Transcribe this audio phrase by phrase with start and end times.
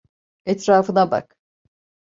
[0.45, 1.37] Etrafına bak.